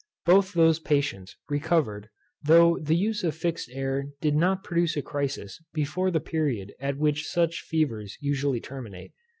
[0.25, 2.09] Both those patients recovered
[2.41, 6.97] though the use of fixed air did not produce a crisis before the period at
[6.97, 9.13] which such fevers usually terminate.